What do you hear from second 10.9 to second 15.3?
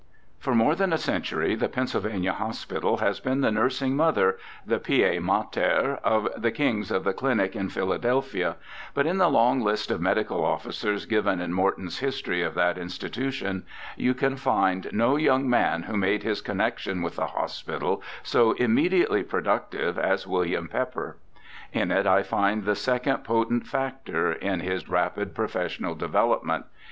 given in Morton's history of that institution you can find no